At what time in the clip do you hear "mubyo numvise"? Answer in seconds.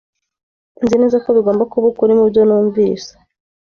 2.19-3.11